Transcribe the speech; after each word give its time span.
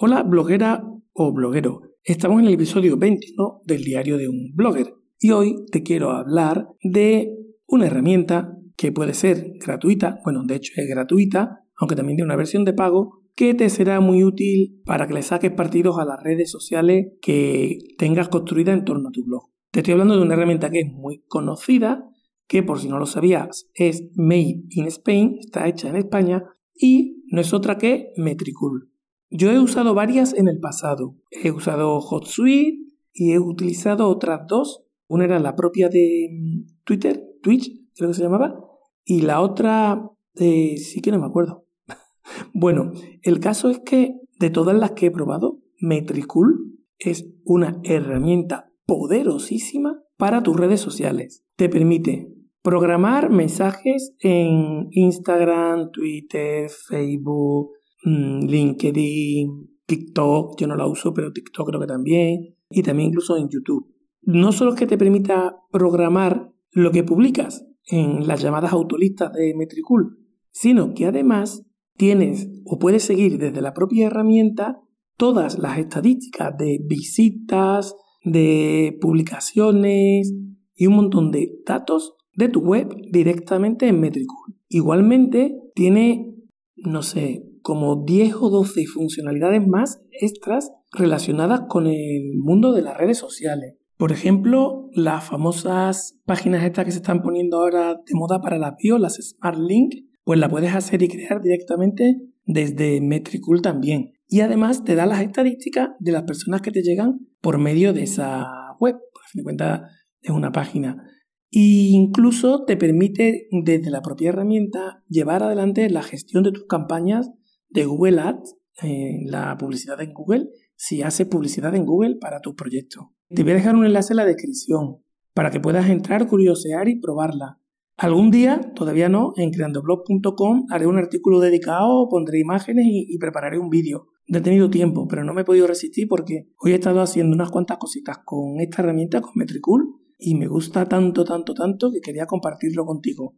Hola 0.00 0.22
bloguera 0.22 0.84
o 1.12 1.32
bloguero. 1.32 1.80
Estamos 2.04 2.38
en 2.38 2.46
el 2.46 2.54
episodio 2.54 2.96
21 2.96 3.62
del 3.64 3.82
diario 3.82 4.16
de 4.16 4.28
un 4.28 4.52
blogger 4.54 4.94
y 5.18 5.32
hoy 5.32 5.66
te 5.72 5.82
quiero 5.82 6.12
hablar 6.12 6.68
de 6.84 7.34
una 7.66 7.88
herramienta 7.88 8.56
que 8.76 8.92
puede 8.92 9.12
ser 9.12 9.54
gratuita, 9.58 10.20
bueno, 10.22 10.44
de 10.44 10.54
hecho 10.54 10.72
es 10.76 10.88
gratuita, 10.88 11.64
aunque 11.76 11.96
también 11.96 12.14
tiene 12.14 12.28
una 12.28 12.36
versión 12.36 12.64
de 12.64 12.74
pago, 12.74 13.24
que 13.34 13.54
te 13.54 13.68
será 13.70 13.98
muy 13.98 14.22
útil 14.22 14.80
para 14.84 15.08
que 15.08 15.14
le 15.14 15.22
saques 15.22 15.50
partidos 15.50 15.98
a 15.98 16.04
las 16.04 16.22
redes 16.22 16.48
sociales 16.48 17.14
que 17.20 17.78
tengas 17.98 18.28
construida 18.28 18.72
en 18.72 18.84
torno 18.84 19.08
a 19.08 19.12
tu 19.12 19.24
blog. 19.24 19.50
Te 19.72 19.80
estoy 19.80 19.94
hablando 19.94 20.16
de 20.16 20.22
una 20.22 20.34
herramienta 20.34 20.70
que 20.70 20.78
es 20.78 20.92
muy 20.92 21.24
conocida, 21.26 22.08
que 22.46 22.62
por 22.62 22.78
si 22.78 22.88
no 22.88 23.00
lo 23.00 23.06
sabías 23.06 23.68
es 23.74 24.08
Made 24.14 24.62
in 24.70 24.86
Spain, 24.86 25.38
está 25.40 25.66
hecha 25.66 25.88
en 25.88 25.96
España 25.96 26.44
y 26.72 27.24
no 27.32 27.40
es 27.40 27.52
otra 27.52 27.78
que 27.78 28.12
Metricool. 28.16 28.87
Yo 29.30 29.50
he 29.50 29.58
usado 29.58 29.94
varias 29.94 30.32
en 30.32 30.48
el 30.48 30.58
pasado. 30.58 31.16
He 31.30 31.50
usado 31.50 32.00
HotSuite 32.00 32.78
y 33.12 33.32
he 33.32 33.38
utilizado 33.38 34.08
otras 34.08 34.46
dos. 34.46 34.84
Una 35.06 35.24
era 35.24 35.38
la 35.38 35.54
propia 35.54 35.88
de 35.88 36.28
mm, 36.30 36.66
Twitter, 36.84 37.22
Twitch, 37.42 37.70
creo 37.94 38.10
que 38.10 38.14
se 38.14 38.22
llamaba, 38.22 38.58
y 39.04 39.22
la 39.22 39.40
otra 39.40 40.10
eh, 40.34 40.76
sí 40.78 41.00
que 41.00 41.10
no 41.10 41.18
me 41.18 41.26
acuerdo. 41.26 41.66
bueno, 42.52 42.92
el 43.22 43.40
caso 43.40 43.70
es 43.70 43.80
que 43.80 44.14
de 44.38 44.50
todas 44.50 44.76
las 44.76 44.92
que 44.92 45.06
he 45.06 45.10
probado, 45.10 45.60
Metricool 45.80 46.78
es 46.98 47.28
una 47.44 47.80
herramienta 47.84 48.70
poderosísima 48.86 50.02
para 50.16 50.42
tus 50.42 50.56
redes 50.56 50.80
sociales. 50.80 51.44
Te 51.56 51.68
permite 51.68 52.32
programar 52.62 53.30
mensajes 53.30 54.14
en 54.20 54.88
Instagram, 54.90 55.90
Twitter, 55.90 56.68
Facebook, 56.68 57.77
Mm, 58.04 58.46
LinkedIn, 58.46 59.78
TikTok, 59.86 60.58
yo 60.60 60.66
no 60.66 60.76
la 60.76 60.86
uso, 60.86 61.12
pero 61.12 61.32
TikTok 61.32 61.68
creo 61.68 61.80
que 61.80 61.86
también, 61.86 62.56
y 62.70 62.82
también 62.82 63.08
incluso 63.08 63.36
en 63.36 63.48
YouTube. 63.48 63.94
No 64.22 64.52
solo 64.52 64.72
es 64.72 64.78
que 64.78 64.86
te 64.86 64.98
permita 64.98 65.56
programar 65.70 66.52
lo 66.72 66.90
que 66.90 67.02
publicas 67.02 67.66
en 67.86 68.26
las 68.26 68.42
llamadas 68.42 68.72
autolistas 68.72 69.32
de 69.32 69.54
Metricool, 69.54 70.18
sino 70.50 70.92
que 70.94 71.06
además 71.06 71.64
tienes 71.96 72.48
o 72.64 72.78
puedes 72.78 73.02
seguir 73.02 73.38
desde 73.38 73.62
la 73.62 73.72
propia 73.72 74.06
herramienta 74.06 74.80
todas 75.16 75.58
las 75.58 75.78
estadísticas 75.78 76.56
de 76.56 76.80
visitas, 76.84 77.96
de 78.22 78.96
publicaciones 79.00 80.32
y 80.74 80.86
un 80.86 80.94
montón 80.94 81.30
de 81.30 81.60
datos 81.66 82.14
de 82.34 82.48
tu 82.48 82.60
web 82.60 82.94
directamente 83.10 83.88
en 83.88 84.00
Metricool. 84.00 84.54
Igualmente 84.68 85.58
tiene, 85.74 86.34
no 86.76 87.02
sé, 87.02 87.47
como 87.68 88.02
10 88.02 88.36
o 88.40 88.48
12 88.48 88.86
funcionalidades 88.86 89.60
más 89.66 90.00
extras 90.10 90.72
relacionadas 90.90 91.64
con 91.68 91.86
el 91.86 92.38
mundo 92.38 92.72
de 92.72 92.80
las 92.80 92.96
redes 92.96 93.18
sociales. 93.18 93.74
Por 93.98 94.10
ejemplo, 94.10 94.88
las 94.94 95.24
famosas 95.24 96.18
páginas 96.24 96.64
estas 96.64 96.86
que 96.86 96.92
se 96.92 96.96
están 96.96 97.20
poniendo 97.20 97.58
ahora 97.58 97.96
de 97.96 98.14
moda 98.14 98.40
para 98.40 98.56
la 98.56 98.74
bio, 98.82 98.96
las 98.96 99.16
Smart 99.16 99.58
Link, 99.58 99.96
pues 100.24 100.40
la 100.40 100.48
puedes 100.48 100.74
hacer 100.74 101.02
y 101.02 101.08
crear 101.08 101.42
directamente 101.42 102.16
desde 102.46 103.02
Metricool 103.02 103.60
también. 103.60 104.14
Y 104.28 104.40
además 104.40 104.82
te 104.82 104.94
da 104.94 105.04
las 105.04 105.20
estadísticas 105.20 105.90
de 105.98 106.12
las 106.12 106.22
personas 106.22 106.62
que 106.62 106.70
te 106.70 106.80
llegan 106.80 107.28
por 107.42 107.58
medio 107.58 107.92
de 107.92 108.04
esa 108.04 108.46
web. 108.80 108.96
Por 109.12 109.24
fin 109.30 109.40
de 109.40 109.44
cuentas, 109.44 109.82
es 110.22 110.30
una 110.30 110.52
página. 110.52 111.04
E 111.50 111.90
incluso 111.90 112.64
te 112.64 112.78
permite 112.78 113.46
desde 113.50 113.90
la 113.90 114.00
propia 114.00 114.30
herramienta 114.30 115.04
llevar 115.06 115.42
adelante 115.42 115.90
la 115.90 116.02
gestión 116.02 116.44
de 116.44 116.52
tus 116.52 116.66
campañas 116.66 117.30
de 117.70 117.84
Google 117.84 118.20
Ads, 118.20 118.56
eh, 118.82 119.20
la 119.24 119.56
publicidad 119.58 120.00
en 120.00 120.12
Google, 120.12 120.48
si 120.76 121.02
haces 121.02 121.26
publicidad 121.26 121.74
en 121.74 121.84
Google 121.84 122.16
para 122.20 122.40
tu 122.40 122.54
proyecto. 122.54 123.12
Te 123.28 123.42
voy 123.42 123.52
a 123.52 123.56
dejar 123.56 123.74
un 123.74 123.84
enlace 123.84 124.12
en 124.12 124.18
la 124.18 124.24
descripción 124.24 125.02
para 125.34 125.50
que 125.50 125.60
puedas 125.60 125.88
entrar, 125.88 126.26
curiosear 126.26 126.88
y 126.88 127.00
probarla. 127.00 127.60
Algún 127.96 128.30
día, 128.30 128.60
todavía 128.76 129.08
no, 129.08 129.32
en 129.36 129.50
creandoblog.com 129.50 130.66
haré 130.70 130.86
un 130.86 130.98
artículo 130.98 131.40
dedicado, 131.40 132.08
pondré 132.08 132.38
imágenes 132.38 132.86
y, 132.88 133.18
prepararé 133.18 133.58
un 133.58 133.70
vídeo. 133.70 134.06
No 134.28 134.38
he 134.38 134.40
tenido 134.40 134.70
tiempo, 134.70 135.08
pero 135.08 135.24
no 135.24 135.34
me 135.34 135.42
he 135.42 135.44
podido 135.44 135.66
resistir 135.66 136.06
porque 136.06 136.48
hoy 136.60 136.72
he 136.72 136.74
estado 136.76 137.00
haciendo 137.00 137.34
unas 137.34 137.50
cuantas 137.50 137.78
cositas 137.78 138.18
con 138.24 138.60
esta 138.60 138.82
herramienta, 138.82 139.20
con 139.20 139.32
Metricool, 139.34 139.96
y 140.16 140.36
me 140.36 140.46
gusta 140.46 140.86
tanto, 140.86 141.24
tanto, 141.24 141.54
tanto 141.54 141.90
que 141.90 142.00
quería 142.00 142.26
compartirlo 142.26 142.86
contigo. 142.86 143.34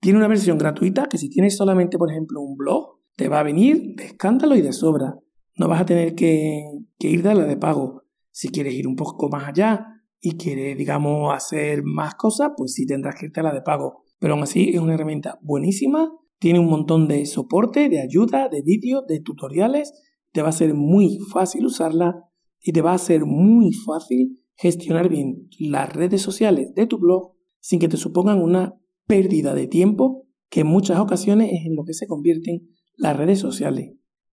Tiene 0.00 0.18
una 0.18 0.28
versión 0.28 0.56
gratuita 0.56 1.08
que 1.08 1.18
si 1.18 1.28
tienes 1.28 1.56
solamente, 1.56 1.98
por 1.98 2.10
ejemplo, 2.10 2.40
un 2.40 2.56
blog, 2.56 2.95
te 3.16 3.28
va 3.28 3.40
a 3.40 3.42
venir 3.42 3.94
de 3.96 4.04
escándalo 4.04 4.54
y 4.56 4.62
de 4.62 4.72
sobra. 4.72 5.18
No 5.56 5.68
vas 5.68 5.80
a 5.80 5.86
tener 5.86 6.14
que, 6.14 6.62
ir 6.98 7.22
de 7.22 7.34
la 7.34 7.44
de 7.44 7.56
pago. 7.56 8.02
Si 8.30 8.48
quieres 8.48 8.74
ir 8.74 8.86
un 8.86 8.94
poco 8.94 9.28
más 9.30 9.48
allá 9.48 9.86
y 10.20 10.36
quieres, 10.36 10.76
digamos, 10.76 11.34
hacer 11.34 11.82
más 11.82 12.14
cosas, 12.14 12.52
pues 12.56 12.74
sí 12.74 12.86
tendrás 12.86 13.14
que 13.18 13.26
irte 13.26 13.40
a 13.40 13.44
la 13.44 13.54
de 13.54 13.62
pago. 13.62 14.02
Pero 14.18 14.34
aún 14.34 14.42
así 14.42 14.70
es 14.70 14.80
una 14.80 14.94
herramienta 14.94 15.38
buenísima, 15.42 16.12
tiene 16.38 16.58
un 16.58 16.66
montón 16.66 17.08
de 17.08 17.24
soporte, 17.24 17.88
de 17.88 18.02
ayuda, 18.02 18.48
de 18.50 18.60
vídeos, 18.62 19.06
de 19.06 19.20
tutoriales. 19.20 19.92
Te 20.32 20.42
va 20.42 20.50
a 20.50 20.52
ser 20.52 20.74
muy 20.74 21.18
fácil 21.32 21.64
usarla 21.64 22.22
y 22.60 22.72
te 22.72 22.82
va 22.82 22.92
a 22.92 22.98
ser 22.98 23.24
muy 23.24 23.72
fácil 23.72 24.42
gestionar 24.56 25.08
bien 25.08 25.48
las 25.58 25.90
redes 25.92 26.20
sociales 26.20 26.74
de 26.74 26.86
tu 26.86 26.98
blog 26.98 27.32
sin 27.60 27.78
que 27.78 27.88
te 27.88 27.96
supongan 27.96 28.42
una 28.42 28.74
pérdida 29.06 29.54
de 29.54 29.66
tiempo 29.66 30.26
que 30.50 30.60
en 30.60 30.66
muchas 30.66 30.98
ocasiones 30.98 31.50
es 31.52 31.66
en 31.66 31.76
lo 31.76 31.84
que 31.84 31.94
se 31.94 32.06
convierten 32.06 32.75
las 32.96 33.16
redes 33.16 33.38
sociales. 33.38 33.92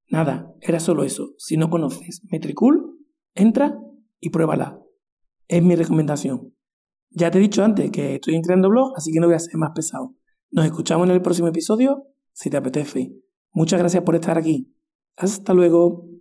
Nada, 0.10 0.54
era 0.62 0.80
solo 0.80 1.04
eso. 1.04 1.34
Si 1.38 1.58
no 1.58 1.70
conoces 1.70 2.22
Metricool, 2.32 2.98
entra 3.34 3.78
y 4.20 4.30
pruébala. 4.30 4.80
Es 5.48 5.64
mi 5.64 5.76
recomendación. 5.76 6.54
Ya 7.10 7.30
te 7.30 7.38
he 7.38 7.42
dicho 7.42 7.64
antes 7.64 7.92
que 7.92 8.16
estoy 8.16 8.42
creando 8.42 8.70
blog, 8.70 8.94
así 8.96 9.12
que 9.12 9.20
no 9.20 9.28
voy 9.28 9.36
a 9.36 9.40
ser 9.40 9.56
más 9.58 9.72
pesado. 9.76 10.16
Nos 10.52 10.66
escuchamos 10.66 11.08
en 11.08 11.16
el 11.16 11.22
próximo 11.22 11.48
episodio, 11.48 12.08
si 12.32 12.50
te 12.50 12.58
apetece. 12.58 13.14
Muchas 13.52 13.80
gracias 13.80 14.04
por 14.04 14.16
estar 14.16 14.38
aquí. 14.38 14.74
Hasta 15.16 15.54
luego. 15.54 16.13